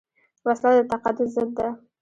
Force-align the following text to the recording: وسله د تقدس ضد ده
وسله 0.45 0.71
د 0.77 0.81
تقدس 0.91 1.29
ضد 1.35 1.49
ده 1.57 1.67